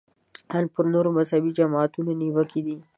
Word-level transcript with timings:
ان 0.55 0.63
پر 0.73 0.85
نورو 0.93 1.09
مذهبي 1.17 1.51
جماعتونو 1.59 2.11
نیوکې 2.21 2.61
دي. 2.65 2.75